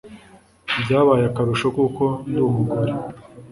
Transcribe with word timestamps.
Byabaye 0.81 1.23
akarusho 1.27 1.67
kuko 1.77 2.03
ndi 2.27 2.39
umugore 2.49 2.91